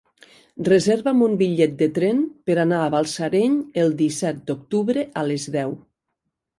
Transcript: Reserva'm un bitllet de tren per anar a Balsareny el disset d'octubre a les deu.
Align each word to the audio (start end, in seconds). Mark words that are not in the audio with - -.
Reserva'm 0.69 1.21
un 1.25 1.35
bitllet 1.41 1.75
de 1.83 1.89
tren 1.99 2.23
per 2.51 2.57
anar 2.65 2.81
a 2.81 2.89
Balsareny 2.97 3.61
el 3.85 3.97
disset 4.03 4.45
d'octubre 4.53 5.09
a 5.25 5.31
les 5.33 5.51
deu. 5.63 5.81